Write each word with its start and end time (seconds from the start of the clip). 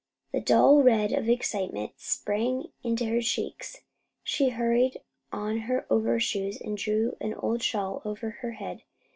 The 0.33 0.41
dull 0.41 0.81
red 0.81 1.11
of 1.11 1.29
excitement 1.29 1.91
sprang 1.97 2.69
into 2.83 3.05
her 3.05 3.21
cheeks. 3.21 3.81
She 4.23 4.49
hurried 4.49 4.97
on 5.31 5.59
her 5.69 5.85
overshoes, 5.91 6.59
and 6.59 6.75
drew 6.75 7.15
an 7.21 7.35
old 7.35 7.61
shawl 7.61 8.01
over 8.03 8.31
her 8.41 8.53
head. 8.53 8.81